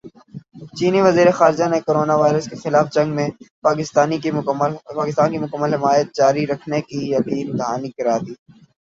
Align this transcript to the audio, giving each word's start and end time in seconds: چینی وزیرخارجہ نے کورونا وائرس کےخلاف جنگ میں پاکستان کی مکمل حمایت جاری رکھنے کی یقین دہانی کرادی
چینی 0.77 0.99
وزیرخارجہ 1.07 1.67
نے 1.71 1.79
کورونا 1.85 2.15
وائرس 2.21 2.45
کےخلاف 2.49 2.85
جنگ 2.95 3.09
میں 3.17 3.29
پاکستان 3.65 4.09
کی 4.21 4.29
مکمل 5.43 5.71
حمایت 5.75 6.07
جاری 6.17 6.43
رکھنے 6.51 6.79
کی 6.87 6.99
یقین 7.13 7.47
دہانی 7.59 7.89
کرادی 7.97 8.33